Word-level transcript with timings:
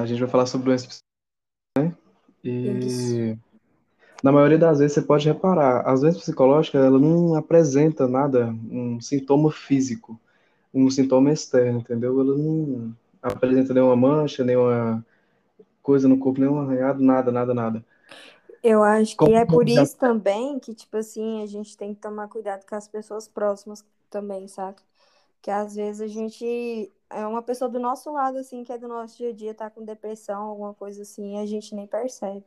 A 0.00 0.06
gente 0.06 0.20
vai 0.20 0.28
falar 0.28 0.46
sobre 0.46 0.66
doenças 0.66 0.98
né? 1.78 1.94
E 2.42 3.36
na 4.22 4.32
maioria 4.32 4.58
das 4.58 4.78
vezes 4.78 4.94
você 4.94 5.02
pode 5.02 5.26
reparar, 5.26 5.82
as 5.86 6.00
doenças 6.00 6.22
psicológicas 6.22 6.84
ela 6.84 6.98
não 6.98 7.34
apresenta 7.34 8.08
nada, 8.08 8.46
um 8.70 9.00
sintoma 9.00 9.50
físico, 9.50 10.18
um 10.72 10.90
sintoma 10.90 11.30
externo, 11.32 11.80
entendeu? 11.80 12.20
Ela 12.20 12.36
não 12.36 12.94
apresenta 13.22 13.74
nenhuma 13.74 13.96
mancha, 13.96 14.44
nenhuma 14.44 15.04
coisa 15.82 16.08
no 16.08 16.18
corpo, 16.18 16.40
nenhum 16.40 16.58
arranhado, 16.58 17.02
nada, 17.02 17.30
nada, 17.30 17.54
nada. 17.54 17.84
Eu 18.62 18.82
acho 18.82 19.16
que 19.16 19.32
é 19.32 19.44
por 19.44 19.68
isso 19.68 19.96
também 19.96 20.58
que, 20.58 20.74
tipo 20.74 20.96
assim, 20.96 21.42
a 21.42 21.46
gente 21.46 21.76
tem 21.76 21.94
que 21.94 22.00
tomar 22.00 22.28
cuidado 22.28 22.64
com 22.66 22.74
as 22.74 22.88
pessoas 22.88 23.28
próximas 23.28 23.84
também, 24.10 24.48
saca? 24.48 24.82
Que 25.40 25.50
às 25.50 25.76
vezes 25.76 26.00
a 26.00 26.08
gente 26.08 26.90
é 27.10 27.26
uma 27.26 27.42
pessoa 27.42 27.70
do 27.70 27.78
nosso 27.78 28.12
lado, 28.12 28.38
assim, 28.38 28.64
que 28.64 28.72
é 28.72 28.78
do 28.78 28.88
nosso 28.88 29.16
dia 29.16 29.30
a 29.30 29.32
dia, 29.32 29.54
tá 29.54 29.70
com 29.70 29.84
depressão, 29.84 30.42
alguma 30.42 30.74
coisa 30.74 31.02
assim, 31.02 31.36
e 31.36 31.38
a 31.38 31.46
gente 31.46 31.74
nem 31.74 31.86
percebe. 31.86 32.44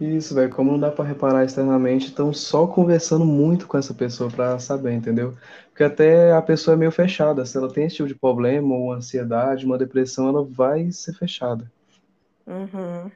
Isso, 0.00 0.34
velho, 0.34 0.54
como 0.54 0.72
não 0.72 0.78
dá 0.78 0.90
pra 0.90 1.04
reparar 1.04 1.44
externamente, 1.44 2.10
então 2.10 2.32
só 2.32 2.66
conversando 2.66 3.24
muito 3.24 3.66
com 3.66 3.76
essa 3.76 3.92
pessoa 3.92 4.30
pra 4.30 4.58
saber, 4.58 4.92
entendeu? 4.92 5.36
Porque 5.68 5.84
até 5.84 6.32
a 6.32 6.40
pessoa 6.40 6.74
é 6.74 6.78
meio 6.78 6.90
fechada, 6.90 7.44
se 7.44 7.56
ela 7.58 7.70
tem 7.70 7.84
esse 7.84 7.96
tipo 7.96 8.08
de 8.08 8.14
problema, 8.14 8.74
ou 8.74 8.92
ansiedade, 8.92 9.66
uma 9.66 9.76
depressão, 9.76 10.28
ela 10.28 10.42
vai 10.42 10.90
ser 10.90 11.12
fechada. 11.12 11.70
Uhum. 12.46 13.10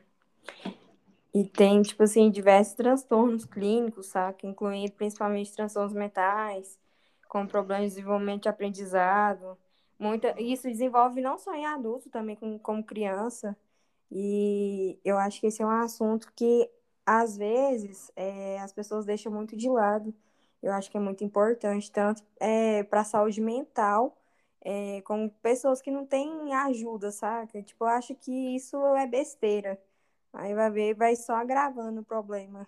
E 1.35 1.45
tem, 1.45 1.83
tipo 1.83 2.03
assim, 2.03 2.31
diversos 2.31 2.75
transtornos 2.75 3.45
clínicos, 3.45 4.07
saca? 4.07 4.47
Incluindo 4.47 4.93
principalmente 4.93 5.53
transtornos 5.53 5.95
mentais, 5.95 6.79
com 7.29 7.47
problemas 7.47 7.87
de 7.87 7.97
desenvolvimento 7.97 8.43
de 8.43 8.49
aprendizado. 8.49 9.57
Muita... 9.99 10.41
Isso 10.41 10.69
desenvolve 10.69 11.21
não 11.21 11.39
só 11.39 11.55
em 11.55 11.67
adulto, 11.67 12.11
também 12.11 12.37
com, 12.37 12.59
como 12.59 12.85
criança. 12.85 13.57
E 14.11 14.99
eu 15.05 15.19
acho 15.19 15.41
que 15.41 15.47
esse 15.49 15.63
é 15.63 15.67
um 15.67 15.71
assunto 15.71 16.33
que, 16.35 16.71
às 17.07 17.37
vezes, 17.37 18.13
é, 18.17 18.61
as 18.61 18.73
pessoas 18.73 19.05
deixam 19.05 19.33
muito 19.33 19.57
de 19.57 19.69
lado. 19.69 20.15
Eu 20.63 20.73
acho 20.73 20.91
que 20.91 20.97
é 20.97 21.01
muito 21.01 21.25
importante, 21.25 21.91
tanto 21.93 22.23
é, 22.41 22.83
para 22.85 23.01
a 23.03 23.05
saúde 23.05 23.41
mental, 23.41 24.17
é, 24.63 25.03
como 25.03 25.31
pessoas 25.43 25.83
que 25.83 25.91
não 25.91 26.07
têm 26.07 26.55
ajuda, 26.55 27.11
saca? 27.13 27.63
Tipo, 27.63 27.85
eu 27.85 27.89
acho 27.89 28.15
que 28.15 28.57
isso 28.57 28.77
é 28.97 29.07
besteira. 29.07 29.81
Aí 30.33 30.55
vai 30.55 30.71
ver, 30.71 30.95
vai 30.95 31.17
só 31.17 31.35
agravando 31.37 32.01
o 32.01 32.05
problema. 32.05 32.67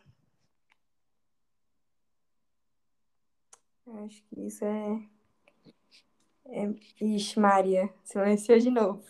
Eu 3.86 4.04
acho 4.04 4.22
que 4.24 4.40
isso 4.46 4.64
é. 4.64 5.15
É... 6.48 6.74
Ixi, 7.00 7.38
Maria, 7.40 7.92
silenciou 8.04 8.58
de 8.58 8.70
novo. 8.70 9.04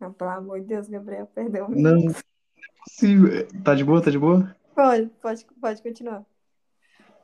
Não, 0.00 0.12
pelo 0.12 0.30
amor 0.30 0.60
de 0.60 0.66
Deus, 0.66 0.88
Gabriel, 0.88 1.26
perdeu 1.34 1.66
o 1.66 1.70
Não, 1.70 1.96
minuto. 1.96 2.22
sim, 2.88 3.16
tá 3.64 3.74
de 3.74 3.84
boa, 3.84 4.02
tá 4.02 4.10
de 4.10 4.18
boa? 4.18 4.54
Pode, 4.74 5.06
pode, 5.20 5.44
pode 5.60 5.82
continuar. 5.82 6.24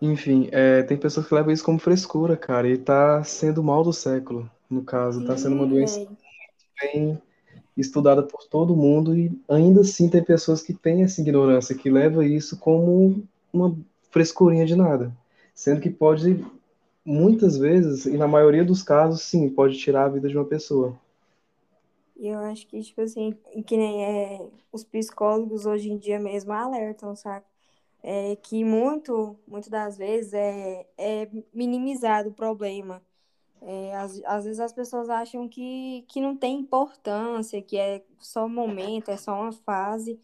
Enfim, 0.01 0.49
é, 0.51 0.83
tem 0.83 0.97
pessoas 0.97 1.27
que 1.27 1.35
levam 1.35 1.53
isso 1.53 1.65
como 1.65 1.79
frescura, 1.79 2.37
cara, 2.37 2.69
e 2.69 2.79
tá 2.79 3.23
sendo 3.23 3.61
o 3.61 3.65
mal 3.65 3.83
do 3.85 3.93
século, 3.93 4.51
no 4.69 4.83
caso, 4.83 5.25
tá 5.25 5.37
sendo 5.37 5.55
uma 5.57 5.67
Sim, 5.67 5.69
doença 5.69 6.01
velho. 6.01 6.17
bem 6.81 7.23
estudada 7.77 8.23
por 8.23 8.47
todo 8.49 8.77
mundo 8.77 9.17
e 9.17 9.31
ainda 9.49 9.83
assim 9.83 10.09
tem 10.09 10.23
pessoas 10.25 10.63
que 10.63 10.75
têm 10.75 11.03
essa 11.03 11.21
ignorância, 11.21 11.75
que 11.77 11.91
leva 11.91 12.25
isso 12.25 12.59
como 12.59 13.23
uma 13.53 13.77
frescurinha 14.11 14.67
de 14.67 14.75
nada, 14.77 15.15
sendo 15.61 15.79
que 15.79 15.91
pode, 15.91 16.43
muitas 17.05 17.59
vezes, 17.59 18.07
e 18.07 18.17
na 18.17 18.27
maioria 18.27 18.65
dos 18.65 18.83
casos, 18.83 19.21
sim, 19.21 19.47
pode 19.51 19.77
tirar 19.77 20.07
a 20.07 20.09
vida 20.09 20.27
de 20.27 20.35
uma 20.35 20.47
pessoa. 20.47 20.99
E 22.17 22.29
eu 22.29 22.39
acho 22.39 22.67
que, 22.67 22.81
tipo 22.81 23.03
assim, 23.03 23.37
que 23.67 23.77
nem 23.77 24.03
é, 24.03 24.49
os 24.73 24.83
psicólogos 24.83 25.67
hoje 25.67 25.93
em 25.93 25.99
dia 25.99 26.19
mesmo 26.19 26.55
alertam, 26.55 27.15
sabe? 27.15 27.45
É 28.03 28.37
que 28.37 28.65
muito, 28.65 29.37
muito 29.47 29.69
das 29.69 29.99
vezes 29.99 30.33
é, 30.33 30.87
é 30.97 31.29
minimizado 31.53 32.31
o 32.31 32.35
problema. 32.35 33.03
É, 33.61 33.95
às, 33.97 34.19
às 34.25 34.45
vezes 34.47 34.61
as 34.61 34.73
pessoas 34.73 35.11
acham 35.11 35.47
que, 35.47 36.07
que 36.09 36.23
não 36.23 36.35
tem 36.35 36.59
importância, 36.61 37.61
que 37.61 37.77
é 37.77 38.03
só 38.19 38.47
um 38.47 38.49
momento, 38.49 39.11
é 39.11 39.19
só 39.19 39.39
uma 39.39 39.53
fase, 39.53 40.19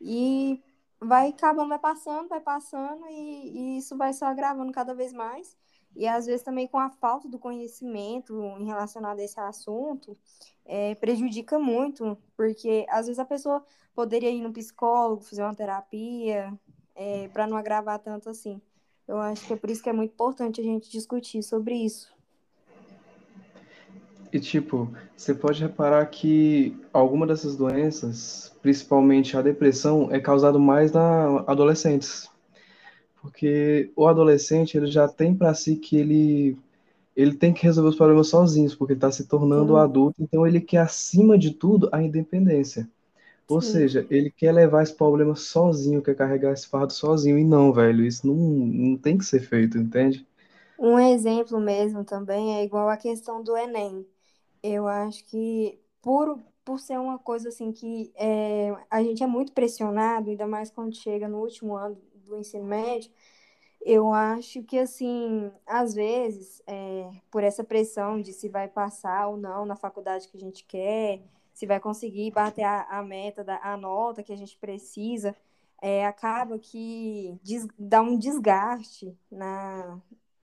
e 0.00 0.60
vai 1.00 1.28
acabando, 1.30 1.70
vai 1.70 1.78
passando, 1.78 2.28
vai 2.28 2.40
passando, 2.40 3.06
e, 3.08 3.76
e 3.76 3.78
isso 3.78 3.96
vai 3.96 4.12
só 4.12 4.26
agravando 4.26 4.72
cada 4.72 4.94
vez 4.94 5.12
mais. 5.12 5.56
E 5.96 6.06
às 6.06 6.26
vezes 6.26 6.42
também 6.42 6.68
com 6.68 6.78
a 6.78 6.90
falta 6.90 7.28
do 7.28 7.38
conhecimento 7.38 8.40
em 8.58 8.66
relacionado 8.66 9.18
a 9.18 9.24
esse 9.24 9.40
assunto, 9.40 10.16
é, 10.64 10.94
prejudica 10.94 11.58
muito, 11.58 12.16
porque 12.36 12.86
às 12.88 13.06
vezes 13.06 13.18
a 13.18 13.24
pessoa 13.24 13.64
poderia 13.94 14.30
ir 14.30 14.40
no 14.40 14.52
psicólogo, 14.52 15.22
fazer 15.22 15.42
uma 15.42 15.54
terapia, 15.54 16.52
é, 16.94 17.28
para 17.28 17.46
não 17.46 17.56
agravar 17.56 17.98
tanto 17.98 18.28
assim. 18.30 18.60
Eu 19.08 19.18
acho 19.18 19.46
que 19.46 19.52
é 19.52 19.56
por 19.56 19.68
isso 19.70 19.82
que 19.82 19.88
é 19.90 19.92
muito 19.92 20.12
importante 20.12 20.60
a 20.60 20.64
gente 20.64 20.88
discutir 20.88 21.42
sobre 21.42 21.74
isso. 21.74 22.14
E 24.32 24.38
tipo, 24.38 24.88
você 25.16 25.34
pode 25.34 25.60
reparar 25.60 26.06
que 26.06 26.76
alguma 26.92 27.26
dessas 27.26 27.56
doenças, 27.56 28.56
principalmente 28.62 29.36
a 29.36 29.42
depressão, 29.42 30.08
é 30.12 30.20
causado 30.20 30.58
mais 30.60 30.92
na 30.92 31.40
adolescentes. 31.48 32.28
Porque 33.20 33.92
o 33.96 34.06
adolescente, 34.08 34.76
ele 34.76 34.86
já 34.88 35.08
tem 35.08 35.34
para 35.36 35.54
si 35.54 35.76
que 35.76 35.96
ele 35.96 36.58
ele 37.16 37.34
tem 37.36 37.52
que 37.54 37.62
resolver 37.64 37.90
os 37.90 37.96
problemas 37.96 38.28
sozinhos, 38.28 38.74
porque 38.74 38.94
ele 38.94 38.98
está 38.98 39.12
se 39.12 39.26
tornando 39.26 39.76
Sim, 39.76 39.76
adulto, 39.76 40.22
então 40.22 40.46
ele 40.46 40.60
quer 40.60 40.78
acima 40.78 41.38
de 41.38 41.52
tudo 41.52 41.88
a 41.92 42.02
independência. 42.02 42.88
Ou 43.48 43.60
sim. 43.60 43.62
seja, 43.62 44.06
ele 44.10 44.30
quer 44.30 44.52
levar 44.52 44.82
esse 44.82 44.94
problema 44.96 45.36
sozinho, 45.36 46.02
quer 46.02 46.16
carregar 46.16 46.52
esse 46.54 46.68
fardo 46.68 46.92
sozinho, 46.92 47.38
e 47.38 47.44
não, 47.44 47.72
velho, 47.72 48.04
isso 48.06 48.26
não, 48.26 48.34
não 48.36 48.96
tem 48.98 49.18
que 49.18 49.24
ser 49.26 49.40
feito, 49.40 49.78
entende? 49.78 50.26
Um 50.78 50.98
exemplo 50.98 51.60
mesmo 51.60 52.04
também 52.04 52.56
é 52.58 52.64
igual 52.64 52.88
a 52.88 52.96
questão 52.96 53.40
do 53.42 53.56
Enem. 53.56 54.04
Eu 54.62 54.86
acho 54.88 55.24
que 55.26 55.80
por, 56.02 56.38
por 56.64 56.78
ser 56.80 56.98
uma 56.98 57.18
coisa 57.18 57.48
assim 57.48 57.72
que 57.72 58.12
é, 58.16 58.70
a 58.90 59.02
gente 59.02 59.22
é 59.22 59.26
muito 59.26 59.52
pressionado, 59.52 60.30
ainda 60.30 60.46
mais 60.46 60.70
quando 60.70 60.94
chega 60.94 61.28
no 61.28 61.38
último 61.40 61.76
ano 61.76 61.96
do 62.26 62.36
ensino 62.36 62.64
médio, 62.64 63.10
eu 63.82 64.12
acho 64.12 64.62
que 64.64 64.78
assim, 64.78 65.50
às 65.66 65.94
vezes, 65.94 66.62
é, 66.66 67.10
por 67.30 67.44
essa 67.44 67.64
pressão 67.64 68.20
de 68.20 68.32
se 68.32 68.48
vai 68.48 68.68
passar 68.68 69.28
ou 69.28 69.36
não 69.36 69.66
na 69.66 69.76
faculdade 69.76 70.28
que 70.28 70.36
a 70.36 70.40
gente 70.40 70.64
quer, 70.64 71.22
se 71.54 71.66
vai 71.66 71.80
conseguir 71.80 72.30
bater 72.32 72.64
a, 72.64 72.82
a 72.98 73.02
meta, 73.02 73.44
da, 73.44 73.58
a 73.62 73.76
nota 73.76 74.22
que 74.22 74.32
a 74.32 74.36
gente 74.36 74.56
precisa, 74.58 75.36
é, 75.82 76.06
acaba 76.06 76.58
que 76.58 77.38
des- 77.42 77.68
dá 77.78 78.02
um 78.02 78.18
desgaste 78.18 79.16
na, 79.30 79.98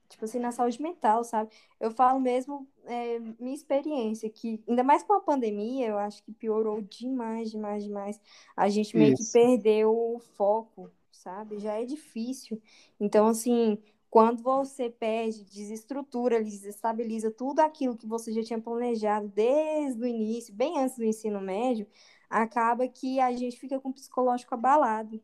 tipo 0.08 0.24
assim, 0.24 0.38
na 0.38 0.52
saúde 0.52 0.80
mental, 0.82 1.22
sabe? 1.24 1.50
Eu 1.80 1.90
falo 1.90 2.20
mesmo 2.20 2.66
é, 2.88 3.20
minha 3.38 3.54
experiência, 3.54 4.28
que 4.30 4.62
ainda 4.68 4.82
mais 4.82 5.02
com 5.02 5.12
a 5.12 5.20
pandemia, 5.20 5.88
eu 5.88 5.98
acho 5.98 6.22
que 6.24 6.32
piorou 6.32 6.80
demais, 6.82 7.50
demais, 7.50 7.84
demais. 7.84 8.20
A 8.56 8.68
gente 8.68 8.96
meio 8.96 9.14
que 9.14 9.22
Isso. 9.22 9.32
perdeu 9.32 9.90
o 9.90 10.18
foco, 10.18 10.90
sabe? 11.12 11.58
Já 11.58 11.74
é 11.74 11.84
difícil. 11.84 12.60
Então, 12.98 13.28
assim, 13.28 13.78
quando 14.10 14.42
você 14.42 14.88
perde, 14.88 15.44
desestrutura, 15.44 16.42
desestabiliza 16.42 17.30
tudo 17.30 17.60
aquilo 17.60 17.96
que 17.96 18.06
você 18.06 18.32
já 18.32 18.42
tinha 18.42 18.60
planejado 18.60 19.28
desde 19.28 20.02
o 20.02 20.06
início, 20.06 20.54
bem 20.54 20.78
antes 20.78 20.96
do 20.96 21.04
ensino 21.04 21.40
médio, 21.40 21.86
acaba 22.28 22.88
que 22.88 23.20
a 23.20 23.32
gente 23.32 23.58
fica 23.58 23.78
com 23.78 23.90
o 23.90 23.94
psicológico 23.94 24.54
abalado. 24.54 25.20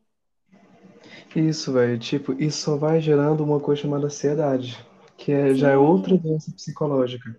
Isso, 1.35 1.73
velho. 1.73 1.97
Tipo, 1.99 2.33
isso 2.33 2.59
só 2.59 2.77
vai 2.77 3.01
gerando 3.01 3.43
uma 3.43 3.59
coisa 3.59 3.81
chamada 3.81 4.05
ansiedade, 4.05 4.77
que 5.17 5.31
é, 5.31 5.53
já 5.53 5.71
é 5.71 5.77
outra 5.77 6.17
doença 6.17 6.51
psicológica. 6.51 7.35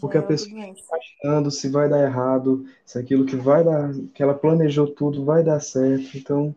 Porque 0.00 0.18
a 0.18 0.22
pessoa 0.22 0.50
fica 0.50 0.60
doença. 0.60 0.98
imaginando 1.22 1.50
se 1.50 1.68
vai 1.68 1.88
dar 1.88 2.02
errado, 2.04 2.64
se 2.84 2.98
aquilo 2.98 3.24
que 3.26 3.36
vai 3.36 3.64
dar, 3.64 3.92
que 4.14 4.22
ela 4.22 4.34
planejou 4.34 4.86
tudo 4.88 5.24
vai 5.24 5.42
dar 5.44 5.60
certo. 5.60 6.16
Então, 6.16 6.54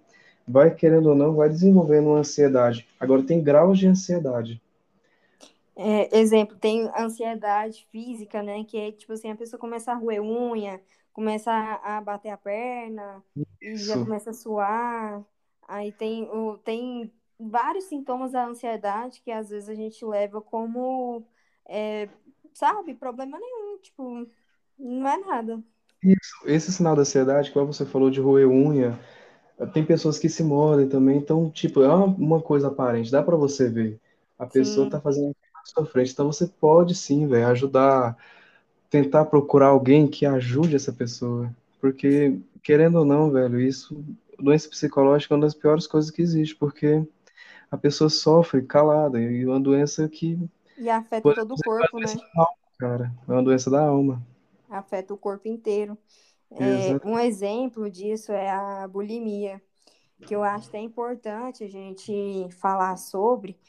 vai 0.48 0.74
querendo 0.76 1.08
ou 1.10 1.16
não, 1.16 1.36
vai 1.36 1.50
desenvolvendo 1.50 2.08
uma 2.10 2.20
ansiedade. 2.20 2.88
Agora, 3.00 3.24
tem 3.24 3.44
graus 3.44 3.80
de 3.80 3.88
ansiedade. 3.88 4.62
É, 5.76 6.16
exemplo, 6.18 6.58
tem 6.58 6.90
ansiedade 6.98 7.88
física, 7.92 8.44
né? 8.44 8.64
Que 8.66 8.78
é 8.78 8.92
tipo 8.92 9.14
assim, 9.14 9.32
a 9.32 9.36
pessoa 9.36 9.60
começa 9.60 9.92
a 9.92 9.96
roer 9.96 10.22
unha, 10.22 10.82
começa 11.14 11.52
a, 11.52 12.02
bater 12.02 12.30
a 12.30 12.38
perna 12.38 13.24
e 13.76 13.86
já 13.86 13.98
Isso. 13.98 14.04
começa 14.04 14.30
a 14.32 14.34
suar. 14.34 15.26
Aí 15.68 15.92
tem, 15.94 16.30
o, 16.30 16.58
tem 16.60 17.12
vários 17.40 17.86
sintomas 17.86 18.32
da 18.34 18.46
ansiedade 18.46 19.22
que 19.22 19.32
às 19.32 19.50
vezes 19.50 19.70
a 19.70 19.76
gente 19.76 20.04
leva 20.06 20.42
como, 20.42 21.26
é, 21.66 22.10
sabe, 22.54 22.96
problema 22.96 23.40
nenhum, 23.40 23.80
tipo, 23.80 24.28
não 24.78 25.08
é 25.10 25.18
nada. 25.18 25.64
Isso. 26.04 26.34
Esse 26.46 26.72
sinal 26.72 26.96
da 26.96 27.02
ansiedade, 27.02 27.52
como 27.52 27.72
você 27.74 27.86
falou 27.86 28.10
de 28.10 28.20
roer 28.20 28.48
unha, 28.50 28.98
tem 29.74 29.86
pessoas 29.86 30.20
que 30.20 30.30
se 30.30 30.44
mordem 30.44 30.88
também. 30.90 31.18
Então, 31.18 31.50
tipo, 31.52 31.82
é 31.84 31.88
uma, 31.88 32.06
uma 32.08 32.42
coisa 32.42 32.68
aparente, 32.70 33.12
dá 33.12 33.24
pra 33.24 33.36
você 33.38 33.70
ver. 33.70 34.00
A 34.40 34.46
pessoa 34.48 34.90
tá 34.90 35.00
Sim, 35.00 35.02
fazendo 35.02 35.32
aquilo 35.32 35.54
na 35.56 35.66
sua 35.66 35.86
frente. 35.86 36.12
Então, 36.14 36.28
você 36.32 36.48
pode 36.48 36.96
sim, 36.96 37.28
velho, 37.28 37.48
ajudar. 37.50 38.18
tentar 38.90 39.26
procurar 39.26 39.68
alguém 39.70 40.08
que 40.08 40.26
ajude 40.26 40.76
essa 40.76 40.94
pessoa. 40.94 41.52
Porque, 41.82 42.40
querendo 42.64 43.00
ou 43.00 43.06
não, 43.06 43.32
velho, 43.32 43.60
isso, 43.62 44.04
doença 44.40 44.70
psicológica 44.70 45.34
é 45.34 45.38
uma 45.38 45.46
das 45.46 45.56
piores 45.56 45.88
coisas 45.88 46.12
que 46.12 46.22
existe, 46.22 46.56
porque 46.56 47.04
a 47.72 47.78
pessoa 47.78 48.10
sofre 48.10 48.62
calada, 48.64 49.22
e 49.22 49.44
é 49.44 49.48
uma 49.48 49.60
doença 49.62 50.08
que. 50.10 50.40
E 50.82 50.90
afeta 50.90 51.34
todo 51.36 51.54
o 51.54 51.64
corpo, 51.64 52.00
né? 52.00 52.08
Alma, 52.36 52.58
cara, 52.80 53.14
é 53.28 53.32
uma 53.32 53.44
doença 53.44 53.70
da 53.70 53.86
alma. 53.86 54.26
Afeta 54.68 55.14
o 55.14 55.18
corpo 55.18 55.48
inteiro. 55.48 55.96
É, 56.50 57.08
um 57.08 57.20
exemplo 57.20 57.88
disso 57.90 58.32
é 58.32 58.50
a 58.50 58.88
bulimia, 58.88 59.62
que 60.26 60.36
eu 60.36 60.44
acho 60.44 60.70
até 60.70 60.80
importante 60.80 61.64
a 61.64 61.68
gente 61.68 62.50
falar 62.60 62.98
sobre, 62.98 63.60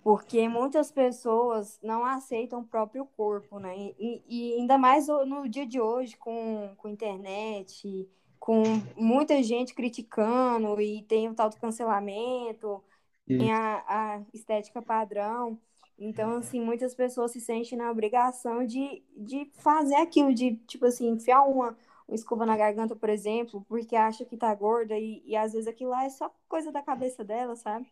porque 0.00 0.48
muitas 0.48 0.92
pessoas 0.92 1.78
não 1.82 2.04
aceitam 2.04 2.60
o 2.60 2.64
próprio 2.64 3.04
corpo, 3.04 3.58
né? 3.58 3.74
E, 3.76 4.22
e 4.28 4.54
ainda 4.54 4.78
mais 4.78 5.08
no 5.08 5.48
dia 5.48 5.66
de 5.66 5.80
hoje, 5.80 6.16
com, 6.16 6.72
com 6.76 6.88
internet, 6.88 8.08
com 8.38 8.62
muita 8.96 9.42
gente 9.42 9.74
criticando, 9.74 10.80
e 10.80 11.02
tem 11.02 11.28
o 11.28 11.34
tal 11.34 11.50
do 11.50 11.56
cancelamento, 11.56 12.80
e... 13.26 13.38
tem 13.38 13.52
a, 13.52 13.84
a 13.88 14.22
estética 14.32 14.80
padrão. 14.80 15.58
Então, 15.98 16.36
assim, 16.36 16.60
muitas 16.60 16.94
pessoas 16.94 17.30
se 17.32 17.40
sentem 17.40 17.78
na 17.78 17.90
obrigação 17.90 18.66
de, 18.66 19.02
de 19.16 19.50
fazer 19.54 19.94
aquilo, 19.96 20.34
de, 20.34 20.56
tipo 20.66 20.86
assim, 20.86 21.08
enfiar 21.08 21.42
uma, 21.44 21.76
uma 22.08 22.14
escova 22.14 22.44
na 22.44 22.56
garganta, 22.56 22.96
por 22.96 23.08
exemplo, 23.08 23.64
porque 23.68 23.94
acha 23.94 24.24
que 24.24 24.36
tá 24.36 24.52
gorda 24.54 24.98
e, 24.98 25.22
e 25.24 25.36
às 25.36 25.52
vezes 25.52 25.68
aquilo 25.68 25.90
lá 25.90 26.04
é 26.04 26.10
só 26.10 26.34
coisa 26.48 26.72
da 26.72 26.82
cabeça 26.82 27.24
dela, 27.24 27.54
sabe? 27.56 27.86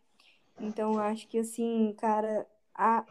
Então, 0.61 0.99
acho 0.99 1.29
que, 1.29 1.39
assim, 1.39 1.95
cara, 1.99 2.47
a, 2.75 3.05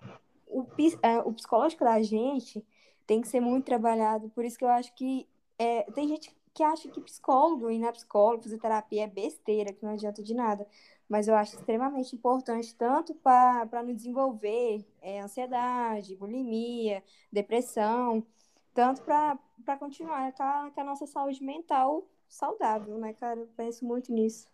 o, 0.48 0.66
é, 1.02 1.20
o 1.20 1.34
psicológico 1.34 1.84
da 1.84 2.02
gente 2.04 2.64
tem 3.08 3.22
que 3.22 3.28
ser 3.28 3.40
muito 3.40 3.66
trabalhado. 3.66 4.30
Por 4.30 4.46
isso 4.46 4.58
que 4.58 4.66
eu 4.66 4.70
acho 4.70 4.94
que 4.96 5.28
é, 5.58 5.84
tem 5.92 6.08
gente 6.08 6.36
que 6.54 6.64
acha 6.64 6.90
que 6.90 7.00
psicólogo 7.00 7.70
e 7.72 7.80
na 7.80 7.92
psicólogo, 7.92 8.44
fisioterapia 8.44 9.04
é 9.04 9.08
besteira, 9.08 9.74
que 9.74 9.84
não 9.84 9.94
adianta 9.94 10.22
de 10.22 10.34
nada. 10.34 10.68
Mas 11.12 11.28
eu 11.28 11.36
acho 11.36 11.58
extremamente 11.58 12.16
importante, 12.16 12.74
tanto 12.74 13.14
para 13.16 13.84
nos 13.84 13.98
desenvolver 13.98 14.86
é, 15.02 15.20
ansiedade, 15.20 16.16
bulimia, 16.16 17.04
depressão, 17.30 18.26
tanto 18.74 19.02
para 19.02 19.38
continuar 19.78 20.32
com 20.32 20.42
a, 20.42 20.72
com 20.74 20.80
a 20.80 20.84
nossa 20.86 21.06
saúde 21.06 21.44
mental 21.44 22.08
saudável, 22.30 22.98
né, 22.98 23.14
cara? 23.20 23.42
Eu 23.42 23.50
penso 23.58 23.84
muito 23.84 24.10
nisso. 24.10 24.48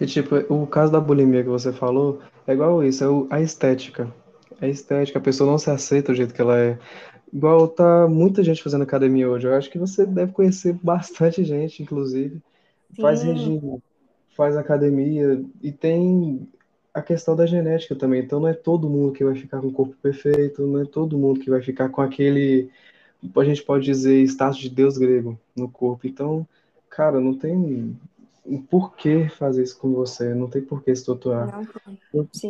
E 0.00 0.06
tipo, 0.06 0.36
o 0.48 0.66
caso 0.66 0.90
da 0.90 0.98
bulimia 0.98 1.42
que 1.42 1.50
você 1.50 1.70
falou 1.70 2.22
é 2.46 2.54
igual 2.54 2.82
isso, 2.82 3.28
é 3.30 3.34
a 3.34 3.42
estética. 3.42 4.10
A 4.58 4.66
estética, 4.66 5.18
a 5.18 5.22
pessoa 5.22 5.50
não 5.50 5.58
se 5.58 5.70
aceita 5.70 6.12
do 6.12 6.16
jeito 6.16 6.32
que 6.32 6.40
ela 6.40 6.58
é. 6.58 6.78
Igual 7.30 7.68
tá 7.68 8.08
muita 8.08 8.42
gente 8.42 8.62
fazendo 8.62 8.84
academia 8.84 9.28
hoje. 9.28 9.46
Eu 9.46 9.54
acho 9.54 9.68
que 9.68 9.78
você 9.78 10.06
deve 10.06 10.32
conhecer 10.32 10.72
bastante 10.82 11.44
gente, 11.44 11.82
inclusive. 11.82 12.40
Sim. 12.96 13.02
Faz 13.02 13.22
regime, 13.22 13.82
faz 14.40 14.56
academia 14.56 15.44
e 15.62 15.70
tem 15.70 16.48
a 16.94 17.02
questão 17.02 17.36
da 17.36 17.44
genética 17.44 17.94
também. 17.94 18.22
Então 18.22 18.40
não 18.40 18.48
é 18.48 18.54
todo 18.54 18.88
mundo 18.88 19.12
que 19.12 19.22
vai 19.22 19.34
ficar 19.34 19.60
com 19.60 19.66
o 19.66 19.72
corpo 19.72 19.94
perfeito, 20.00 20.66
não 20.66 20.80
é 20.80 20.86
todo 20.86 21.18
mundo 21.18 21.40
que 21.40 21.50
vai 21.50 21.60
ficar 21.60 21.90
com 21.90 22.00
aquele, 22.00 22.70
a 23.36 23.44
gente 23.44 23.62
pode 23.62 23.84
dizer, 23.84 24.22
status 24.22 24.56
de 24.56 24.70
deus 24.70 24.96
grego 24.96 25.38
no 25.54 25.68
corpo. 25.68 26.06
Então, 26.06 26.48
cara, 26.88 27.20
não 27.20 27.34
tem 27.34 27.94
por 28.70 28.96
que 28.96 29.28
fazer 29.28 29.62
isso 29.62 29.78
com 29.78 29.92
você, 29.92 30.32
não 30.32 30.48
tem 30.48 30.62
por 30.62 30.82
que 30.82 30.96
se 30.96 31.04
torturar. 31.04 31.60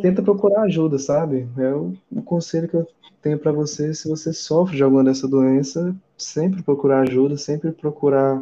Tenta 0.01 0.23
procurar 0.23 0.61
ajuda, 0.61 0.97
sabe? 0.97 1.45
É 1.57 1.73
o, 1.73 1.93
o 2.09 2.21
conselho 2.21 2.69
que 2.69 2.75
eu 2.75 2.87
tenho 3.21 3.37
para 3.37 3.51
você, 3.51 3.93
se 3.93 4.07
você 4.07 4.31
sofre 4.31 4.77
de 4.77 4.83
alguma 4.83 5.03
dessa 5.03 5.27
doença, 5.27 5.93
sempre 6.17 6.63
procurar 6.63 7.01
ajuda, 7.01 7.35
sempre 7.35 7.69
procurar 7.73 8.41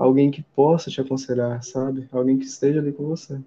alguém 0.00 0.30
que 0.30 0.42
possa 0.42 0.90
te 0.90 1.00
aconselhar, 1.00 1.62
sabe? 1.62 2.08
Alguém 2.12 2.38
que 2.38 2.44
esteja 2.46 2.80
ali 2.80 2.92
com 2.92 3.06
você. 3.06 3.40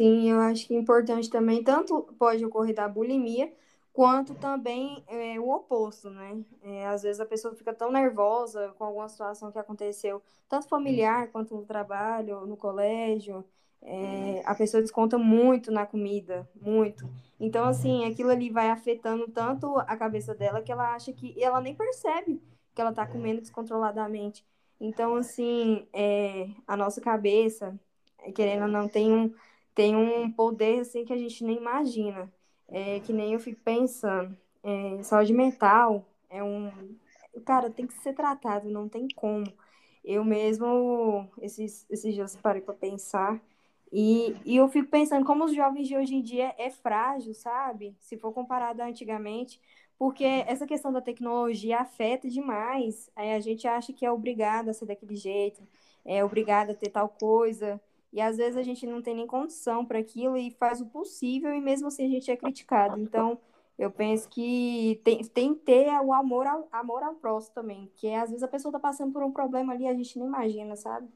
Sim, 0.00 0.30
eu 0.30 0.40
acho 0.40 0.66
que 0.66 0.74
é 0.74 0.78
importante 0.78 1.30
também, 1.30 1.62
tanto 1.62 2.02
pode 2.18 2.44
ocorrer 2.44 2.74
da 2.74 2.88
bulimia, 2.88 3.52
quanto 3.92 4.34
também 4.34 5.04
é, 5.06 5.38
o 5.38 5.50
oposto, 5.50 6.10
né? 6.10 6.42
É, 6.62 6.86
às 6.86 7.02
vezes 7.02 7.20
a 7.20 7.26
pessoa 7.26 7.54
fica 7.54 7.74
tão 7.74 7.92
nervosa 7.92 8.72
com 8.78 8.84
alguma 8.84 9.08
situação 9.08 9.52
que 9.52 9.58
aconteceu, 9.58 10.22
tanto 10.48 10.66
familiar 10.68 11.30
quanto 11.30 11.54
no 11.54 11.64
trabalho, 11.64 12.46
no 12.46 12.56
colégio, 12.56 13.44
é, 13.82 14.42
a 14.46 14.54
pessoa 14.54 14.80
desconta 14.82 15.18
muito 15.18 15.70
na 15.70 15.84
comida, 15.86 16.48
muito. 16.60 17.08
Então, 17.38 17.64
assim, 17.66 18.04
aquilo 18.06 18.30
ali 18.30 18.50
vai 18.50 18.70
afetando 18.70 19.28
tanto 19.28 19.76
a 19.78 19.96
cabeça 19.96 20.34
dela 20.34 20.62
que 20.62 20.72
ela 20.72 20.94
acha 20.94 21.12
que 21.12 21.34
ela 21.42 21.60
nem 21.60 21.74
percebe 21.74 22.42
que 22.74 22.80
ela 22.80 22.92
tá 22.92 23.06
comendo 23.06 23.40
descontroladamente. 23.40 24.44
Então, 24.80 25.16
assim, 25.16 25.86
é, 25.92 26.48
a 26.66 26.76
nossa 26.76 27.00
cabeça, 27.00 27.78
querendo 28.34 28.62
ou 28.62 28.68
não, 28.68 28.88
tem 28.88 29.12
um, 29.12 29.34
tem 29.74 29.96
um 29.96 30.30
poder 30.30 30.80
assim 30.80 31.04
que 31.04 31.12
a 31.12 31.18
gente 31.18 31.44
nem 31.44 31.56
imagina. 31.56 32.32
É, 32.68 33.00
que 33.00 33.12
nem 33.12 33.34
eu 33.34 33.40
fico 33.40 33.60
pensando, 33.62 34.34
é, 34.62 35.02
saúde 35.02 35.32
mental 35.34 36.06
é 36.30 36.42
um. 36.42 36.96
Cara, 37.44 37.70
tem 37.70 37.86
que 37.86 37.94
ser 37.94 38.14
tratado, 38.14 38.70
não 38.70 38.88
tem 38.88 39.06
como. 39.14 39.46
Eu 40.04 40.24
mesmo, 40.24 41.28
esses, 41.40 41.86
esses 41.90 42.14
dias, 42.14 42.36
parei 42.36 42.62
para 42.62 42.74
pensar. 42.74 43.40
E, 43.92 44.34
e 44.44 44.56
eu 44.56 44.68
fico 44.68 44.88
pensando 44.88 45.24
como 45.26 45.44
os 45.44 45.54
jovens 45.54 45.86
de 45.86 45.96
hoje 45.96 46.14
em 46.14 46.22
dia 46.22 46.54
é 46.58 46.70
frágil, 46.70 47.34
sabe? 47.34 47.94
Se 48.00 48.16
for 48.16 48.32
comparado 48.32 48.82
a 48.82 48.86
antigamente. 48.86 49.60
Porque 50.02 50.24
essa 50.24 50.66
questão 50.66 50.92
da 50.92 51.00
tecnologia 51.00 51.78
afeta 51.78 52.28
demais. 52.28 53.08
Aí 53.14 53.34
a 53.34 53.38
gente 53.38 53.68
acha 53.68 53.92
que 53.92 54.04
é 54.04 54.10
obrigado 54.10 54.68
a 54.68 54.72
ser 54.72 54.84
daquele 54.84 55.14
jeito, 55.14 55.62
é 56.04 56.24
obrigado 56.24 56.70
a 56.70 56.74
ter 56.74 56.90
tal 56.90 57.08
coisa. 57.08 57.80
E 58.12 58.20
às 58.20 58.36
vezes 58.36 58.56
a 58.56 58.64
gente 58.64 58.84
não 58.84 59.00
tem 59.00 59.14
nem 59.14 59.28
condição 59.28 59.86
para 59.86 60.00
aquilo 60.00 60.36
e 60.36 60.50
faz 60.50 60.80
o 60.80 60.86
possível 60.86 61.54
e 61.54 61.60
mesmo 61.60 61.86
assim 61.86 62.04
a 62.04 62.08
gente 62.08 62.32
é 62.32 62.36
criticado. 62.36 62.98
Então, 62.98 63.38
eu 63.78 63.92
penso 63.92 64.28
que 64.28 65.00
tem, 65.04 65.22
tem 65.22 65.54
que 65.54 65.60
ter 65.60 65.88
o 66.00 66.12
amor 66.12 66.48
ao, 66.48 66.66
amor 66.72 67.04
ao 67.04 67.14
próximo 67.14 67.54
também, 67.54 67.88
que 67.94 68.08
é, 68.08 68.18
às 68.18 68.30
vezes 68.30 68.42
a 68.42 68.48
pessoa 68.48 68.70
está 68.70 68.80
passando 68.80 69.12
por 69.12 69.22
um 69.22 69.30
problema 69.30 69.72
ali 69.72 69.86
a 69.86 69.94
gente 69.94 70.18
não 70.18 70.26
imagina, 70.26 70.74
sabe? 70.74 71.06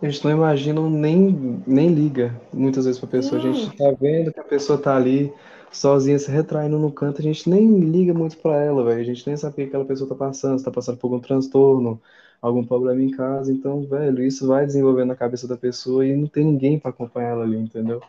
A 0.00 0.08
gente 0.08 0.24
não 0.24 0.30
imagina, 0.30 0.80
nem, 0.88 1.60
nem 1.66 1.88
liga 1.88 2.40
muitas 2.52 2.84
vezes 2.84 3.00
para 3.00 3.08
a 3.08 3.10
pessoa. 3.10 3.42
Sim. 3.42 3.48
A 3.48 3.52
gente 3.52 3.72
está 3.72 3.90
vendo 4.00 4.32
que 4.32 4.38
a 4.38 4.44
pessoa 4.44 4.78
está 4.78 4.94
ali 4.94 5.34
sozinha, 5.70 6.18
se 6.18 6.30
retraindo 6.30 6.78
no 6.78 6.92
canto, 6.92 7.20
a 7.20 7.22
gente 7.24 7.48
nem 7.48 7.78
liga 7.80 8.12
muito 8.14 8.36
para 8.38 8.62
ela, 8.62 8.84
velho. 8.84 9.00
A 9.00 9.04
gente 9.04 9.26
nem 9.26 9.36
sabe 9.36 9.52
o 9.54 9.56
que 9.56 9.62
aquela 9.62 9.84
pessoa 9.84 10.06
está 10.06 10.14
passando, 10.16 10.58
se 10.58 10.62
está 10.62 10.70
passando 10.70 10.98
por 10.98 11.06
algum 11.08 11.20
transtorno, 11.20 12.00
algum 12.40 12.64
problema 12.66 13.02
em 13.02 13.10
casa. 13.10 13.52
Então, 13.52 13.86
velho, 13.86 14.22
isso 14.24 14.46
vai 14.46 14.66
desenvolvendo 14.66 15.08
na 15.08 15.16
cabeça 15.16 15.46
da 15.48 15.56
pessoa 15.56 16.06
e 16.06 16.16
não 16.16 16.28
tem 16.28 16.44
ninguém 16.44 16.78
para 16.78 16.90
acompanhar 16.90 17.30
ela 17.30 17.44
ali, 17.44 17.58
entendeu? 17.58 18.04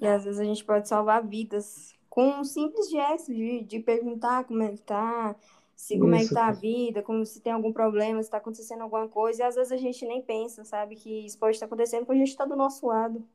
E 0.00 0.06
às 0.06 0.24
vezes 0.24 0.40
a 0.40 0.44
gente 0.44 0.64
pode 0.64 0.88
salvar 0.88 1.26
vidas 1.26 1.94
com 2.08 2.40
um 2.40 2.44
simples 2.44 2.90
gesto 2.90 3.32
de, 3.34 3.62
de 3.64 3.80
perguntar 3.80 4.44
como 4.44 4.62
é 4.62 4.72
que 4.72 4.82
tá, 4.82 5.36
se 5.74 5.98
como 5.98 6.14
isso. 6.14 6.14
é 6.14 6.24
que 6.24 6.32
tá 6.32 6.48
a 6.48 6.52
vida, 6.52 7.02
como 7.02 7.24
se 7.24 7.40
tem 7.40 7.52
algum 7.52 7.72
problema, 7.72 8.22
se 8.22 8.30
tá 8.30 8.38
acontecendo 8.38 8.82
alguma 8.82 9.08
coisa. 9.08 9.42
E 9.42 9.44
às 9.46 9.54
vezes 9.56 9.72
a 9.72 9.76
gente 9.76 10.04
nem 10.06 10.22
pensa, 10.22 10.64
sabe, 10.64 10.96
que 10.96 11.26
isso 11.26 11.38
pode 11.38 11.56
estar 11.56 11.66
acontecendo 11.66 12.06
porque 12.06 12.20
a 12.22 12.24
gente 12.24 12.36
tá 12.36 12.44
do 12.44 12.56
nosso 12.56 12.86
lado. 12.86 13.26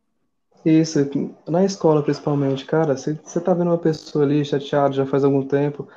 Isso, 0.65 0.99
na 1.47 1.63
escola 1.63 2.03
principalmente, 2.03 2.65
cara, 2.65 2.95
você 2.97 3.15
tá 3.41 3.53
vendo 3.53 3.69
uma 3.69 3.77
pessoa 3.77 4.25
ali 4.25 4.43
chateada 4.43 4.93
já 4.93 5.05
faz 5.05 5.23
algum 5.23 5.45
tempo, 5.47 5.87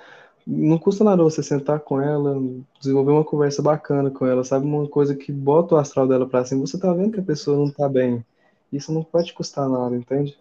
não 0.47 0.79
custa 0.79 1.05
nada 1.05 1.23
você 1.23 1.43
sentar 1.43 1.81
com 1.81 2.01
ela, 2.01 2.37
desenvolver 2.81 3.13
uma 3.13 3.25
conversa 3.25 3.63
bacana 3.63 4.11
com 4.11 4.27
ela, 4.27 4.45
sabe? 4.45 4.67
Uma 4.67 4.89
coisa 4.89 5.17
que 5.17 5.33
bota 5.33 5.75
o 5.77 5.79
astral 5.79 6.09
dela 6.09 6.29
pra 6.29 6.45
cima. 6.45 6.63
Você 6.63 6.79
tá 6.79 6.93
vendo 6.93 7.13
que 7.13 7.21
a 7.21 7.25
pessoa 7.25 7.57
não 7.59 7.73
tá 7.73 7.89
bem. 7.89 8.25
Isso 8.73 8.93
não 8.93 9.05
pode 9.05 9.33
custar 9.35 9.69
nada, 9.69 9.97
entende? 9.97 10.39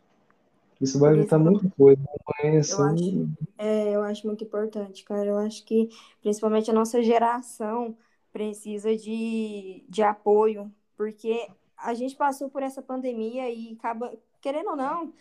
Isso 0.81 0.99
vai 0.99 1.13
evitar 1.15 1.39
muita 1.39 1.69
coisa, 1.77 2.01
doença. 2.41 2.77
Eu 2.77 2.81
acho, 2.83 3.17
é, 3.57 3.95
eu 3.95 4.01
acho 4.03 4.25
muito 4.27 4.43
importante, 4.43 5.03
cara. 5.03 5.25
Eu 5.29 5.37
acho 5.37 5.63
que 5.65 5.89
principalmente 6.21 6.69
a 6.71 6.73
nossa 6.73 7.01
geração 7.03 7.97
precisa 8.31 8.95
de, 8.95 9.85
de 9.89 10.01
apoio, 10.03 10.73
porque 10.95 11.47
a 11.83 11.93
gente 11.93 12.15
passou 12.15 12.49
por 12.49 12.63
essa 12.63 12.81
pandemia 12.81 13.49
e 13.49 13.73
acaba, 13.77 14.13
querendo 14.39 14.71
ou 14.71 14.75
não, 14.75 15.13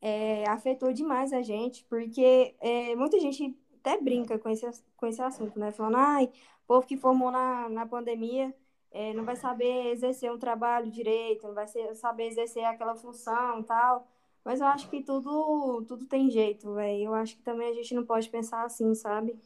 é, 0.00 0.48
afetou 0.48 0.92
demais 0.92 1.32
a 1.32 1.42
gente, 1.42 1.84
porque 1.84 2.54
é, 2.60 2.94
muita 2.96 3.18
gente 3.18 3.56
até 3.80 4.00
brinca 4.00 4.38
com 4.38 4.48
esse, 4.48 4.66
com 4.96 5.06
esse 5.06 5.22
assunto, 5.22 5.58
né? 5.58 5.72
Falando, 5.72 5.96
ai, 5.96 6.24
o 6.64 6.66
povo 6.66 6.86
que 6.86 6.96
formou 6.96 7.30
na, 7.30 7.68
na 7.68 7.86
pandemia 7.86 8.54
é, 8.90 9.12
não 9.14 9.24
vai 9.24 9.36
saber 9.36 9.92
exercer 9.92 10.32
um 10.32 10.38
trabalho 10.38 10.90
direito, 10.90 11.46
não 11.46 11.54
vai 11.54 11.66
ser, 11.66 11.94
saber 11.94 12.28
exercer 12.28 12.64
aquela 12.64 12.94
função 12.94 13.60
e 13.60 13.64
tal. 13.64 14.06
Mas 14.44 14.60
eu 14.60 14.66
acho 14.66 14.88
que 14.88 15.02
tudo, 15.02 15.84
tudo 15.86 16.06
tem 16.06 16.30
jeito, 16.30 16.74
velho. 16.74 17.04
Eu 17.04 17.14
acho 17.14 17.36
que 17.36 17.42
também 17.42 17.68
a 17.68 17.74
gente 17.74 17.94
não 17.94 18.04
pode 18.04 18.28
pensar 18.30 18.64
assim, 18.64 18.94
sabe? 18.94 19.38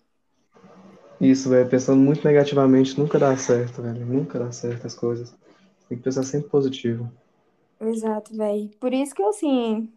Isso, 1.20 1.48
velho. 1.48 1.68
Pensando 1.68 2.00
muito 2.00 2.24
negativamente 2.24 2.98
nunca 2.98 3.18
dá 3.18 3.36
certo, 3.36 3.82
velho. 3.82 4.06
Nunca 4.06 4.38
dá 4.38 4.52
certo 4.52 4.86
as 4.86 4.94
coisas. 4.94 5.34
Tem 5.92 5.98
que 5.98 6.04
pensar 6.04 6.22
sempre 6.24 6.48
positivo. 6.48 7.12
Exato, 7.80 8.34
velho. 8.36 8.70
Por 8.80 8.92
isso 8.94 9.14
que, 9.14 9.22
assim, 9.22 9.92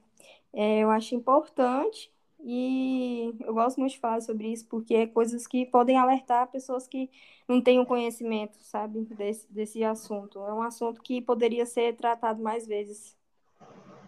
é, 0.53 0.79
eu 0.83 0.89
acho 0.91 1.15
importante 1.15 2.11
E 2.39 3.35
eu 3.41 3.53
gosto 3.55 3.79
muito 3.79 3.93
de 3.93 3.99
falar 3.99 4.21
sobre 4.21 4.51
isso, 4.53 4.67
porque 4.67 4.95
é 4.95 5.07
coisas 5.07 5.47
que 5.47 5.65
podem 5.65 5.97
alertar 5.97 6.51
pessoas 6.51 6.87
que 6.87 7.09
não 7.47 7.61
têm 7.61 7.79
o 7.79 7.85
conhecimento, 7.87 8.57
sabe, 8.61 9.05
desse, 9.05 9.51
desse 9.51 9.83
assunto. 9.83 10.39
É 10.45 10.53
um 10.53 10.61
assunto 10.61 11.01
que 11.03 11.21
poderia 11.21 11.65
ser 11.65 11.95
tratado 11.97 12.41
mais 12.43 12.67
vezes. 12.67 13.17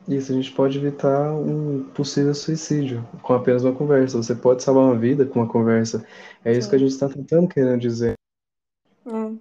Isso, 0.07 0.31
a 0.31 0.35
gente 0.35 0.51
pode 0.53 0.77
evitar 0.77 1.33
um 1.35 1.83
possível 1.93 2.33
suicídio 2.33 3.07
com 3.21 3.33
apenas 3.33 3.63
uma 3.65 3.75
conversa. 3.75 4.17
Você 4.17 4.33
pode 4.35 4.63
salvar 4.63 4.85
uma 4.85 4.97
vida 4.97 5.25
com 5.25 5.39
uma 5.39 5.47
conversa. 5.49 6.05
É 6.45 6.51
isso 6.57 6.63
Sim. 6.63 6.69
que 6.69 6.75
a 6.77 6.79
gente 6.79 6.91
está 6.91 7.09
tentando 7.09 7.47
querendo 7.49 7.81
dizer. 7.81 8.15
É. 9.05 9.37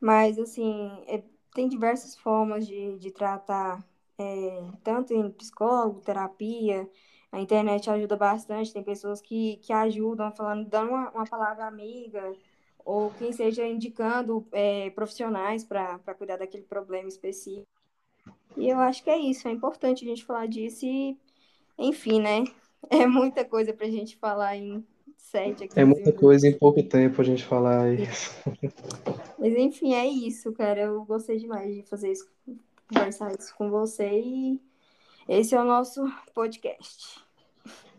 Mas, 0.00 0.38
assim, 0.38 1.02
é, 1.06 1.22
tem 1.54 1.68
diversas 1.68 2.16
formas 2.16 2.66
de, 2.66 2.98
de 2.98 3.10
tratar, 3.12 3.82
é, 4.18 4.70
tanto 4.82 5.14
em 5.14 5.30
psicólogo, 5.30 6.00
terapia, 6.00 6.88
a 7.30 7.40
internet 7.40 7.88
ajuda 7.88 8.16
bastante, 8.16 8.72
tem 8.72 8.82
pessoas 8.82 9.20
que, 9.20 9.56
que 9.58 9.72
ajudam, 9.72 10.30
falando, 10.32 10.68
dando 10.68 10.90
uma, 10.90 11.10
uma 11.10 11.24
palavra 11.24 11.64
amiga, 11.66 12.32
ou 12.84 13.10
quem 13.12 13.32
seja 13.32 13.66
indicando 13.66 14.46
é, 14.52 14.90
profissionais 14.90 15.64
para 15.64 15.98
cuidar 16.18 16.36
daquele 16.36 16.64
problema 16.64 17.08
específico. 17.08 17.66
E 18.56 18.68
eu 18.68 18.78
acho 18.78 19.02
que 19.02 19.10
é 19.10 19.18
isso, 19.18 19.48
é 19.48 19.52
importante 19.52 20.04
a 20.04 20.08
gente 20.08 20.24
falar 20.24 20.46
disso 20.46 20.84
e, 20.84 21.16
enfim, 21.78 22.20
né? 22.20 22.44
É 22.90 23.06
muita 23.06 23.46
coisa 23.46 23.72
para 23.72 23.86
a 23.86 23.90
gente 23.90 24.14
falar 24.18 24.56
em 24.56 24.86
sete 25.24 25.64
aqui. 25.64 25.78
É 25.78 25.84
muita 25.84 26.12
coisa 26.12 26.46
em 26.46 26.56
pouco 26.56 26.82
tempo 26.82 27.20
a 27.20 27.24
gente 27.24 27.44
falar 27.44 27.92
isso. 27.92 28.34
Mas 29.38 29.54
enfim, 29.56 29.94
é 29.94 30.06
isso, 30.06 30.52
cara. 30.52 30.82
Eu 30.82 31.04
gostei 31.04 31.38
demais 31.38 31.74
de 31.74 31.82
fazer 31.82 32.12
isso, 32.12 32.28
conversar 32.88 33.32
isso 33.38 33.54
com 33.56 33.70
você 33.70 34.20
e 34.20 34.60
esse 35.28 35.54
é 35.54 35.60
o 35.60 35.64
nosso 35.64 36.04
podcast. 36.34 37.24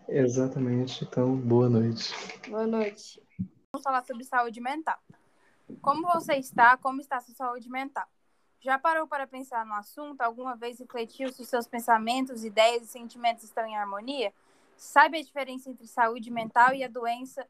Exatamente. 0.07 1.03
Então, 1.03 1.35
boa 1.35 1.67
noite. 1.67 2.13
Boa 2.47 2.67
noite. 2.67 3.21
Vamos 3.73 3.83
falar 3.83 4.05
sobre 4.05 4.23
saúde 4.23 4.61
mental. 4.61 4.97
Como 5.81 6.07
você 6.07 6.35
está? 6.35 6.77
Como 6.77 7.01
está 7.01 7.17
a 7.17 7.21
sua 7.21 7.33
saúde 7.33 7.69
mental? 7.69 8.05
Já 8.61 8.77
parou 8.79 9.07
para 9.07 9.27
pensar 9.27 9.65
no 9.65 9.73
assunto? 9.73 10.21
Alguma 10.21 10.55
vez 10.55 10.79
refletiu 10.79 11.31
se 11.31 11.41
os 11.41 11.47
seus 11.47 11.67
pensamentos, 11.67 12.43
ideias 12.43 12.83
e 12.83 12.87
sentimentos 12.87 13.43
estão 13.43 13.65
em 13.65 13.75
harmonia? 13.75 14.31
Sabe 14.75 15.17
a 15.17 15.23
diferença 15.23 15.69
entre 15.69 15.87
saúde 15.87 16.29
mental 16.29 16.73
e 16.73 16.83
a 16.83 16.87
doença 16.87 17.47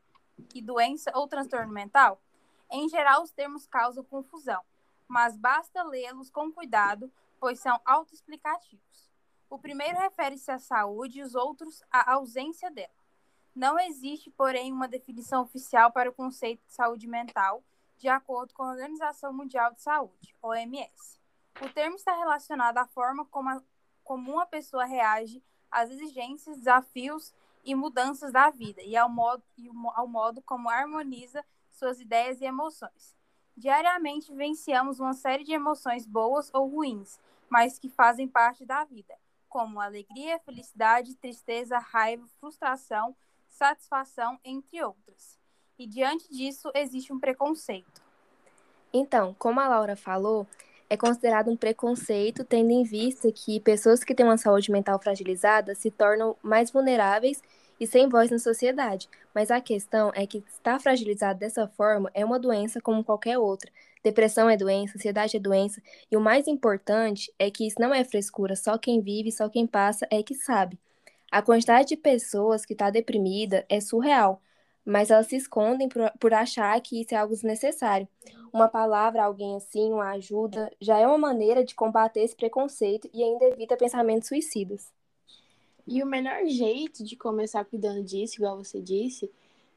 e 0.54 0.62
doença 0.62 1.12
ou 1.16 1.28
transtorno 1.28 1.74
mental? 1.74 2.22
Em 2.70 2.88
geral, 2.90 3.24
os 3.24 3.32
termos 3.32 3.66
causam 3.66 4.04
confusão, 4.04 4.62
mas 5.08 5.38
basta 5.38 5.84
lê-los 5.84 6.30
com 6.30 6.52
cuidado, 6.52 7.12
pois 7.40 7.60
são 7.60 7.80
autoexplicativos. 7.86 9.12
O 9.50 9.58
primeiro 9.58 9.98
refere-se 9.98 10.52
à 10.52 10.60
saúde 10.60 11.20
e 11.20 11.24
os 11.24 11.36
outros 11.36 11.84
à 11.92 12.14
ausência 12.14 12.70
dela. 12.72 12.90
Não 13.56 13.80
existe, 13.80 14.30
porém, 14.32 14.74
uma 14.74 14.88
definição 14.88 15.44
oficial 15.44 15.92
para 15.92 16.10
o 16.10 16.14
conceito 16.14 16.66
de 16.66 16.74
saúde 16.74 17.08
mental, 17.08 17.64
de 17.98 18.10
acordo 18.10 18.54
com 18.54 18.64
a 18.64 18.72
Organização 18.72 19.32
Mundial 19.32 19.74
de 19.74 19.82
Saúde, 19.82 20.36
OMS. 20.42 21.20
O 21.62 21.70
termo 21.70 21.96
está 21.96 22.14
relacionado 22.14 22.78
à 22.78 22.86
forma 22.86 23.24
como, 23.26 23.50
a, 23.50 23.64
como 24.04 24.34
uma 24.34 24.46
pessoa 24.46 24.84
reage 24.84 25.42
às 25.76 25.92
exigências, 25.92 26.58
desafios 26.58 27.34
e 27.64 27.76
mudanças 27.76 28.32
da 28.32 28.50
vida 28.50 28.82
e 28.82 28.96
ao 28.96 29.10
modo, 29.10 29.44
e 29.58 29.70
ao 29.94 30.08
modo 30.08 30.42
como 30.42 30.70
harmoniza 30.70 31.44
suas 31.70 32.00
ideias 32.00 32.40
e 32.40 32.46
emoções. 32.46 33.14
Diariamente 33.58 34.32
vivenciamos 34.32 35.00
uma 35.02 35.14
série 35.14 35.44
de 35.44 35.52
emoções 35.52 36.08
boas 36.08 36.50
ou 36.54 36.68
ruins, 36.68 37.20
mas 37.50 37.78
que 37.78 37.90
fazem 37.90 38.28
parte 38.28 38.66
da 38.66 38.86
vida 38.86 39.14
como 39.50 39.80
alegria, 39.80 40.40
felicidade, 40.40 41.16
tristeza, 41.16 41.78
raiva, 41.78 42.28
frustração, 42.40 43.16
satisfação, 43.48 44.38
entre 44.44 44.84
outras. 44.84 45.40
E 45.80 45.88
diante 45.88 46.30
disso 46.30 46.70
existe 46.74 47.14
um 47.14 47.20
preconceito. 47.20 48.02
Então, 48.92 49.34
como 49.40 49.60
a 49.60 49.68
Laura 49.68 49.96
falou, 49.96 50.48
é 50.90 50.98
considerado 50.98 51.50
um 51.50 51.58
preconceito, 51.58 52.44
tendo 52.44 52.72
em 52.72 52.84
vista 52.84 53.32
que 53.32 53.60
pessoas 53.60 54.04
que 54.04 54.16
têm 54.16 54.26
uma 54.26 54.38
saúde 54.38 54.72
mental 54.72 55.00
fragilizada 55.00 55.76
se 55.76 55.92
tornam 55.92 56.36
mais 56.42 56.72
vulneráveis 56.72 57.42
e 57.80 57.86
sem 57.86 58.08
voz 58.08 58.30
na 58.30 58.40
sociedade. 58.40 59.10
Mas 59.34 59.52
a 59.52 59.60
questão 59.60 60.12
é 60.16 60.26
que 60.26 60.44
estar 60.48 60.80
fragilizado 60.80 61.40
dessa 61.40 61.68
forma 61.68 62.10
é 62.14 62.24
uma 62.24 62.40
doença 62.40 62.80
como 62.80 63.04
qualquer 63.04 63.38
outra, 63.38 63.72
Depressão 64.06 64.48
é 64.48 64.56
doença, 64.56 65.00
ansiedade 65.00 65.36
é 65.36 65.40
doença, 65.40 65.82
e 66.12 66.16
o 66.16 66.22
mais 66.22 66.48
importante 66.48 67.34
é 67.40 67.50
que 67.50 67.66
isso 67.66 67.82
não 67.82 67.92
é 67.92 68.04
frescura, 68.04 68.56
só 68.56 68.78
quem 68.78 69.02
vive, 69.02 69.32
só 69.32 69.50
quem 69.50 69.66
passa 69.66 70.08
é 70.12 70.22
que 70.22 70.36
sabe. 70.36 70.78
A 71.32 71.42
quantidade 71.42 71.88
de 71.88 71.98
pessoas 71.98 72.64
que 72.68 72.74
está 72.74 72.92
deprimida 72.92 73.66
é 73.68 73.82
surreal, 73.82 74.40
mas 74.86 75.10
elas 75.10 75.28
se 75.28 75.36
escondem 75.36 75.90
por, 75.90 76.12
por 76.20 76.34
achar 76.34 76.80
que 76.80 77.02
isso 77.02 77.16
é 77.16 77.18
algo 77.18 77.34
desnecessário. 77.34 78.08
Uma 78.54 78.70
palavra, 78.70 79.24
alguém 79.24 79.56
assim, 79.56 79.92
uma 79.92 80.12
ajuda, 80.12 80.72
já 80.80 80.98
é 80.98 81.08
uma 81.08 81.18
maneira 81.18 81.66
de 81.66 81.74
combater 81.74 82.22
esse 82.22 82.36
preconceito 82.36 83.10
e 83.14 83.24
ainda 83.24 83.46
evita 83.46 83.76
pensamentos 83.76 84.28
suicidas. 84.28 84.94
E 85.88 86.02
o 86.02 86.06
melhor 86.06 86.46
jeito 86.46 87.04
de 87.04 87.16
começar 87.16 87.66
cuidando 87.66 88.04
disso, 88.04 88.36
igual 88.36 88.58
você 88.58 88.82
disse, 88.82 89.32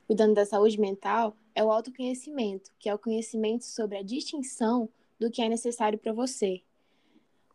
cuidando 0.06 0.34
da 0.34 0.46
saúde 0.46 0.78
mental, 0.80 1.34
é 1.54 1.64
o 1.64 1.72
autoconhecimento, 1.72 2.70
que 2.78 2.88
é 2.88 2.94
o 2.94 2.98
conhecimento 2.98 3.64
sobre 3.64 3.98
a 3.98 4.02
distinção 4.02 4.88
do 5.18 5.30
que 5.30 5.42
é 5.42 5.48
necessário 5.48 5.98
para 5.98 6.12
você. 6.12 6.62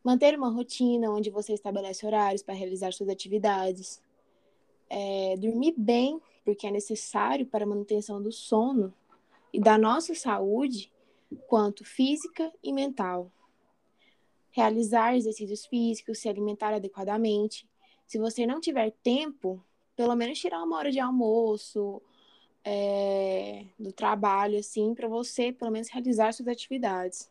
Manter 0.03 0.37
uma 0.37 0.49
rotina 0.49 1.09
onde 1.09 1.29
você 1.29 1.53
estabelece 1.53 2.05
horários 2.05 2.43
para 2.43 2.53
realizar 2.53 2.91
suas 2.91 3.09
atividades. 3.09 4.01
É, 4.89 5.35
dormir 5.37 5.73
bem, 5.77 6.21
porque 6.43 6.67
é 6.67 6.71
necessário 6.71 7.45
para 7.45 7.63
a 7.63 7.67
manutenção 7.67 8.21
do 8.21 8.31
sono 8.31 8.93
e 9.51 9.59
da 9.59 9.77
nossa 9.77 10.13
saúde, 10.15 10.91
quanto 11.47 11.83
física 11.85 12.51
e 12.63 12.73
mental. 12.73 13.31
Realizar 14.51 15.15
exercícios 15.15 15.65
físicos, 15.65 16.19
se 16.19 16.29
alimentar 16.29 16.73
adequadamente. 16.73 17.67
Se 18.05 18.19
você 18.19 18.45
não 18.45 18.59
tiver 18.59 18.91
tempo, 19.03 19.63
pelo 19.95 20.15
menos 20.15 20.39
tirar 20.39 20.63
uma 20.63 20.77
hora 20.77 20.91
de 20.91 20.99
almoço 20.99 22.01
é, 22.63 23.65
do 23.77 23.91
trabalho, 23.91 24.59
assim, 24.59 24.93
para 24.93 25.07
você, 25.07 25.51
pelo 25.51 25.71
menos, 25.71 25.89
realizar 25.89 26.33
suas 26.33 26.47
atividades. 26.47 27.29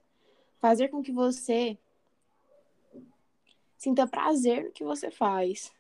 Fazer 0.59 0.89
com 0.89 1.03
que 1.03 1.13
você 1.13 1.79
sinta 3.77 4.07
prazer 4.07 4.65
no 4.65 4.73
que 4.73 4.85
você 4.85 5.11
faz. 5.11 5.73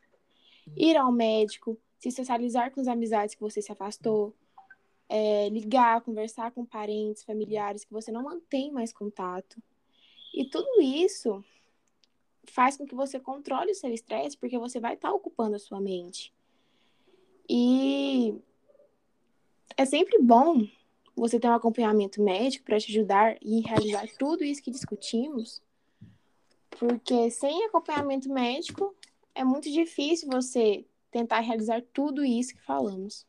Ir 0.76 0.96
ao 0.96 1.12
médico, 1.12 1.78
se 2.02 2.10
socializar 2.10 2.72
com 2.72 2.80
as 2.80 2.88
amizades 2.88 3.36
que 3.36 3.40
você 3.40 3.62
se 3.62 3.70
afastou, 3.70 4.34
é, 5.08 5.48
ligar, 5.50 6.00
conversar 6.00 6.50
com 6.50 6.66
parentes, 6.66 7.22
familiares 7.22 7.84
que 7.84 7.92
você 7.92 8.10
não 8.10 8.24
mantém 8.24 8.72
mais 8.72 8.92
contato. 8.92 9.62
E 10.34 10.44
tudo 10.44 10.82
isso 10.82 11.44
faz 12.42 12.76
com 12.76 12.84
que 12.84 12.94
você 12.94 13.20
controle 13.20 13.70
o 13.70 13.74
seu 13.74 13.94
estresse, 13.94 14.36
porque 14.36 14.58
você 14.58 14.80
vai 14.80 14.94
estar 14.94 15.10
tá 15.10 15.14
ocupando 15.14 15.54
a 15.54 15.60
sua 15.60 15.80
mente. 15.80 16.34
E 17.48 18.34
é 19.76 19.84
sempre 19.84 20.18
bom 20.20 20.66
você 21.14 21.38
ter 21.38 21.46
um 21.46 21.54
acompanhamento 21.54 22.20
médico 22.20 22.64
para 22.64 22.80
te 22.80 22.90
ajudar 22.90 23.36
e 23.40 23.60
realizar 23.60 24.08
tudo 24.18 24.42
isso 24.42 24.60
que 24.60 24.72
discutimos, 24.72 25.62
porque 26.70 27.30
sem 27.30 27.64
acompanhamento 27.64 28.28
médico 28.28 28.92
é 29.36 29.44
muito 29.44 29.70
difícil 29.70 30.28
você 30.28 30.84
tentar 31.12 31.40
realizar 31.40 31.82
tudo 31.92 32.24
isso 32.24 32.54
que 32.54 32.62
falamos. 32.62 33.26